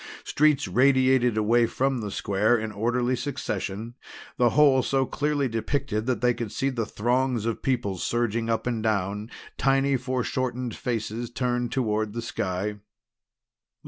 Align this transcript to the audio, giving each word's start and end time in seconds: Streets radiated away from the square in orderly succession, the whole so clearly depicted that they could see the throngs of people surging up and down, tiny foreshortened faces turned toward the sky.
Streets 0.23 0.67
radiated 0.67 1.37
away 1.37 1.67
from 1.67 1.99
the 2.01 2.09
square 2.09 2.57
in 2.57 2.71
orderly 2.71 3.15
succession, 3.15 3.93
the 4.37 4.49
whole 4.49 4.81
so 4.81 5.05
clearly 5.05 5.47
depicted 5.47 6.07
that 6.07 6.21
they 6.21 6.33
could 6.33 6.51
see 6.51 6.69
the 6.71 6.87
throngs 6.87 7.45
of 7.45 7.61
people 7.61 7.99
surging 7.99 8.49
up 8.49 8.65
and 8.65 8.81
down, 8.81 9.29
tiny 9.59 9.97
foreshortened 9.97 10.73
faces 10.75 11.29
turned 11.29 11.71
toward 11.71 12.13
the 12.13 12.21
sky. 12.23 12.77